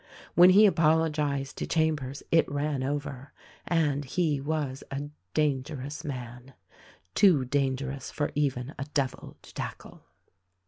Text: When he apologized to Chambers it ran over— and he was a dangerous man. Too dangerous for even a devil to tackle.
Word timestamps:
When 0.33 0.49
he 0.49 0.65
apologized 0.65 1.59
to 1.59 1.67
Chambers 1.67 2.23
it 2.31 2.51
ran 2.51 2.81
over— 2.81 3.33
and 3.67 4.03
he 4.03 4.41
was 4.41 4.83
a 4.89 5.09
dangerous 5.35 6.03
man. 6.03 6.55
Too 7.13 7.45
dangerous 7.45 8.09
for 8.09 8.31
even 8.33 8.73
a 8.79 8.85
devil 8.95 9.37
to 9.43 9.53
tackle. 9.53 10.03